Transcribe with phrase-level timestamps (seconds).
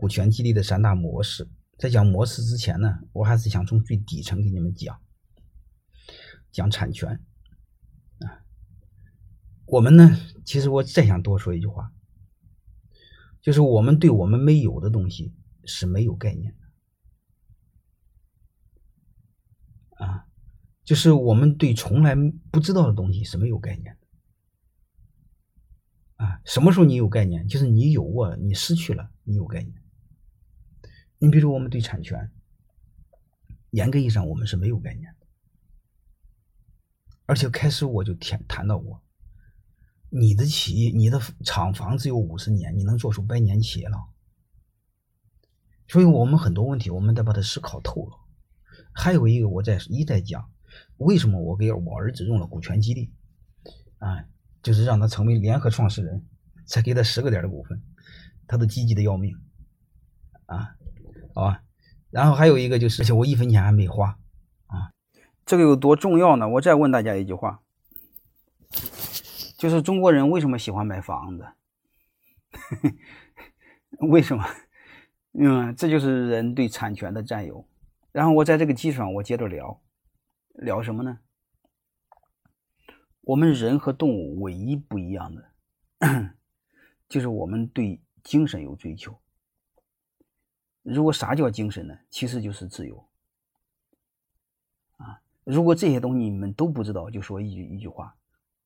[0.00, 1.46] 股权激励的三大模式。
[1.76, 4.98] 在讲模式之前呢，我还是想从最底层给你们讲，
[6.50, 7.20] 讲产权
[8.20, 8.40] 啊。
[9.66, 11.92] 我们呢，其实我再想多说一句话，
[13.42, 15.34] 就是我们对我们没有的东西
[15.66, 16.56] 是没有概念
[19.98, 20.26] 的啊，
[20.82, 22.14] 就是我们对从来
[22.50, 23.98] 不知道的东西是没有概念
[26.16, 26.40] 的啊。
[26.46, 27.46] 什么时候你有概念？
[27.46, 29.82] 就是你有过，你失去了，你有概念。
[31.22, 32.30] 你比如我们对产权，
[33.72, 35.26] 严格意义上我们是没有概念的，
[37.26, 39.02] 而且开始我就谈谈到过，
[40.08, 43.98] 你的企业、你的厂房只有五十年，你能做出百年企业了？
[45.88, 48.16] 所以我们很多问题，我们得把它思考透了。
[48.94, 50.50] 还有一个，我在一再讲，
[50.96, 53.12] 为什么我给我儿子用了股权激励，
[53.98, 54.24] 啊，
[54.62, 56.26] 就是让他成为联合创始人，
[56.64, 57.82] 才给他十个点的股份，
[58.46, 59.36] 他都积极的要命，
[60.46, 60.76] 啊。
[61.34, 61.62] 好吧，
[62.10, 64.18] 然后还有一个就是，而且我一分钱还没花
[64.66, 64.92] 啊，
[65.46, 66.48] 这个有多重要呢？
[66.48, 67.60] 我再问大家一句话，
[69.56, 71.46] 就是中国人为什么喜欢买房子？
[73.98, 74.44] 为什么？
[75.32, 77.66] 嗯，这就是人对产权的占有。
[78.12, 79.80] 然后我在这个基础上，我接着聊，
[80.54, 81.18] 聊什么呢？
[83.22, 85.52] 我们人和动物唯一不一样的，
[87.08, 89.20] 就是我们对精神有追求。
[90.82, 91.98] 如果啥叫精神呢？
[92.08, 93.06] 其实就是自由
[94.96, 95.20] 啊！
[95.44, 98.16] 如果这些东西你们都不知道，就说一句一句话：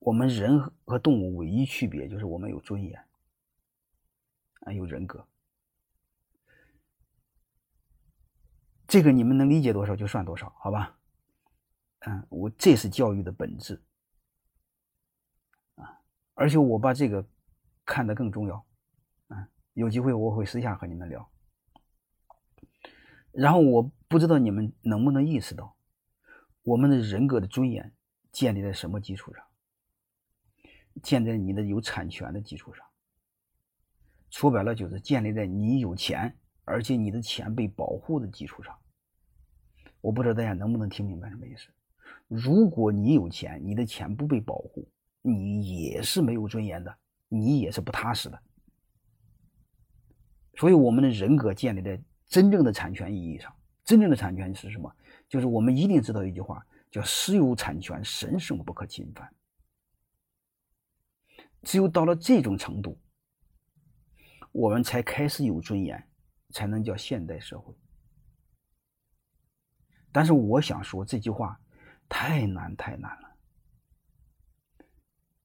[0.00, 3.00] 我们人和动物唯一区别就是我们有尊严
[4.62, 5.24] 啊，有人格。
[8.88, 10.98] 这个你们能理解多少就算多少，好吧？
[12.00, 13.80] 嗯，我这是教育的本质
[15.76, 16.00] 啊！
[16.34, 17.24] 而且我把这个
[17.84, 18.66] 看得更重要
[19.28, 19.48] 啊！
[19.74, 21.30] 有机会我会私下和你们聊。
[23.32, 25.76] 然后我不知道你们能不能意识到，
[26.62, 27.92] 我们的人格的尊严
[28.32, 29.44] 建立在什么基础上？
[31.02, 32.84] 建立在你的有产权的基础上。
[34.30, 38.76] 说白了就是建立在你有钱，而且你的钱被保护的基础上。
[40.00, 41.68] 我不知道大家能不能听明白什么意思？
[42.26, 44.88] 如果你有钱，你的钱不被保护，
[45.22, 46.96] 你也是没有尊严的，
[47.28, 48.42] 你也是不踏实的。
[50.56, 52.00] 所以我们的人格建立在。
[52.30, 53.54] 真正的产权意义上，
[53.84, 54.90] 真正的产权是什么？
[55.28, 59.28] 就是我们一定知道一句话，叫“私有产权神圣不可侵犯”。
[61.62, 62.96] 只有到了这种程度，
[64.52, 66.08] 我们才开始有尊严，
[66.50, 67.74] 才能叫现代社会。
[70.12, 71.60] 但是我想说这句话
[72.08, 73.36] 太难太难了。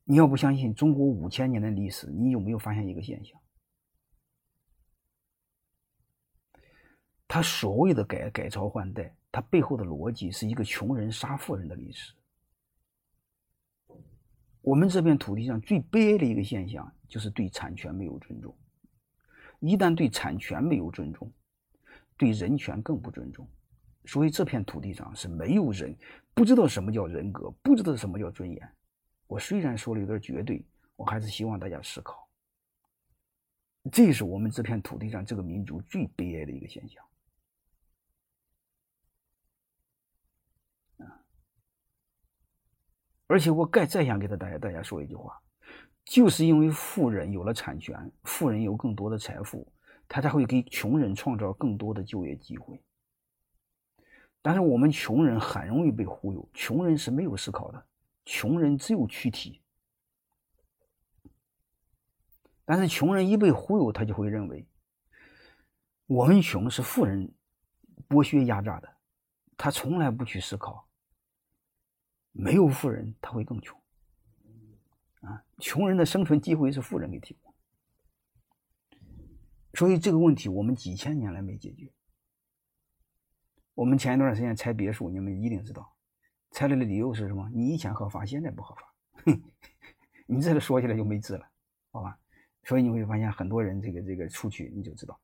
[0.04, 3.40] 你要不相信中国五千年的历史，你有没有发现一个现象？
[7.28, 12.14] 他所谓的改改朝换代，他背后的逻辑是一个穷人杀富人的历史。
[14.62, 18.56] 我们这片土地上最悲哀的一个现象，就是对产权没有尊重。
[19.60, 21.32] 一旦对产权没有尊重，
[22.18, 23.48] 对人权更不尊重。
[24.06, 25.96] 所以这片土地上是没有人
[26.34, 28.70] 不知道什么叫人格，不知道什么叫尊严。
[29.28, 30.64] 我虽然说了有点绝对，
[30.96, 32.28] 我还是希望大家思考。
[33.92, 37.04] 这是我们这片土地上这个民族最悲哀的一个现象。
[43.28, 45.42] 而且我再再想给他大家大家说一句话，
[46.06, 49.68] 就是因为富人有了产权，富人有更多的财富，
[50.08, 52.80] 他才会给穷人创造更多的就业机会。
[54.42, 57.84] 但是我们穷人很容易被忽悠，穷人是没有思考的，
[58.26, 59.60] 穷人只有躯体。
[62.64, 64.68] 但是穷人一被忽悠，他就会认为
[66.06, 67.34] 我们穷是富人
[68.08, 68.98] 剥削压榨的，
[69.58, 70.88] 他从来不去思考。
[72.38, 73.80] 没有富人，他会更穷
[75.22, 75.42] 啊！
[75.60, 77.54] 穷人的生存机会是富人给提供，
[79.74, 81.90] 所以这个问题我们几千年来没解决。
[83.74, 85.96] 我们前一段时间拆别墅，你们一定知道，
[86.52, 87.50] 拆了的理由是什么？
[87.54, 88.94] 你以前合法，现在不合法。
[90.28, 91.50] 你这个说起来就没治了，
[91.92, 92.20] 好吧？
[92.64, 95.18] 所以你会发现很多人这个这个出去，你就知道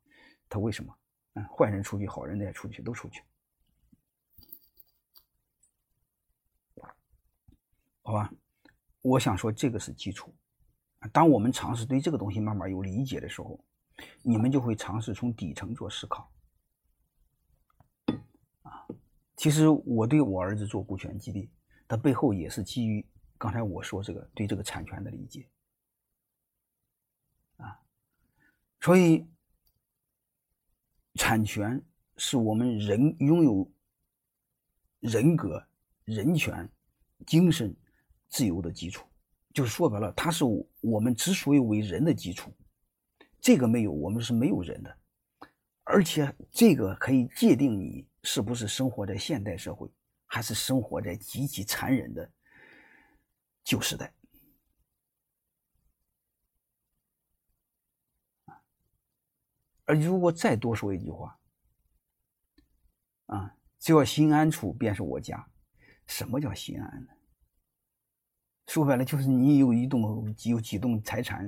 [0.48, 0.98] 他为什么。
[1.34, 3.22] 嗯，坏人出去，好人再出去，都出去。
[8.02, 8.32] 好吧，
[9.02, 10.34] 我想说这个是基础。
[11.12, 13.64] 当我们尝试对这个东西慢慢有理解的时候，
[14.24, 16.32] 你们就会尝试从底层做思考。
[18.64, 18.88] 啊，
[19.36, 21.50] 其实我对我儿子做股权激励，
[21.88, 23.06] 它背后也是基于
[23.38, 25.48] 刚才我说这个对这个产权的理解。
[27.58, 27.80] 啊，
[28.80, 29.28] 所以
[31.16, 31.84] 产权
[32.18, 33.72] 是我们人拥有
[35.00, 35.64] 人格、
[36.06, 36.70] 人权、
[37.26, 37.76] 精神
[38.32, 39.06] 自由的基础。
[39.54, 40.44] 就是说白了，它是
[40.80, 42.52] 我们之所以为人的基础。
[43.40, 44.98] 这个没有，我们是没有人的。
[45.84, 49.90] 而且这个可以界定你是不是生活在现代社会，
[50.26, 52.32] 还是生活在极其残忍的
[53.64, 54.14] 旧时代。
[59.84, 61.38] 而如果再多说一句话，
[63.26, 65.46] 啊，只要心安处便是我家。
[66.08, 67.12] 什么叫心安呢？
[68.72, 71.46] 说白了就是你有一栋有几栋财产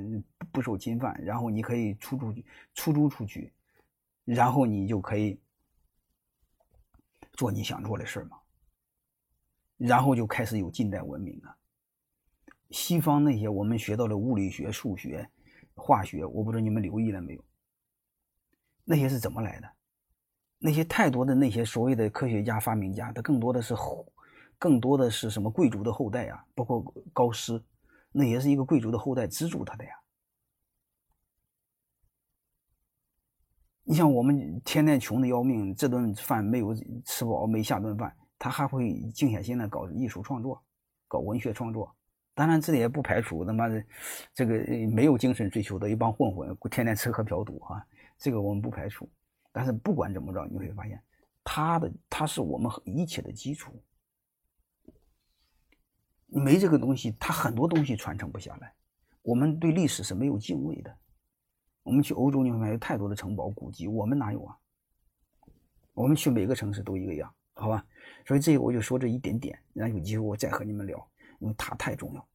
[0.51, 3.53] 不受侵犯，然后你可以出出去出租出去，
[4.25, 5.39] 然后你就可以
[7.31, 8.37] 做你想做的事嘛。
[9.77, 11.55] 然后就开始有近代文明了。
[12.71, 15.25] 西方那些我们学到的物理学、数学、
[15.75, 17.45] 化学，我不知道你们留意了没有？
[18.83, 19.71] 那些是怎么来的？
[20.59, 24.05] 那些太多的那些所谓的科学家、发明家，他更多的是后，
[24.63, 26.41] 更多的是什么贵族的后代啊？
[26.55, 26.81] 包括
[27.11, 27.61] 高斯，
[28.13, 29.91] 那也是一个贵族的后代资助他的呀。
[33.83, 36.73] 你像我们天天穷的要命，这顿饭没有
[37.03, 40.63] 吃饱，没下顿饭，他还会静下心来搞艺术创作，
[41.09, 41.93] 搞文学创作。
[42.33, 43.83] 当然，这也不排除他妈的
[44.33, 44.53] 这个
[44.93, 47.85] 没有精神追求的一帮混混，天天吃喝嫖赌啊。
[48.17, 49.09] 这个我们不排除，
[49.51, 51.03] 但是不管怎么着，你会发现，
[51.43, 53.77] 他的他是我们一切的基础。
[56.39, 58.73] 没这个东西，它很多东西传承不下来。
[59.21, 60.95] 我们对历史是没有敬畏的。
[61.83, 64.57] 我们去欧洲，你会发现有太多的城堡古迹，我们哪有啊？
[65.93, 67.85] 我们去每个城市都一个样，好吧？
[68.25, 71.07] 所以这个我就说这一点点，然后有机会我再和你们聊，
[71.39, 72.27] 因为它太重要。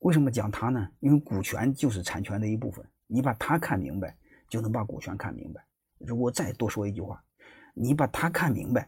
[0.00, 0.88] 为什么讲它呢？
[1.00, 4.16] 因为股权就是产权的一部分，你把它看明白。
[4.48, 5.64] 就能把股权看明白。
[5.96, 7.24] 如果再多说一句话，
[7.72, 8.86] 你把它看明白，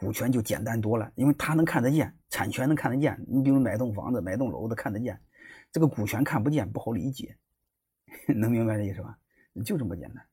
[0.00, 3.22] 股权就简单多了，因为它能看得见，产权能看得见。
[3.28, 5.20] 你比如买栋房子、买栋楼的看得见，
[5.70, 7.36] 这个股权看不见，不好理解，
[8.34, 9.18] 能明白这意思吧？
[9.62, 10.24] 就这么简单。